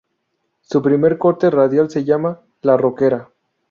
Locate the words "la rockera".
2.63-3.29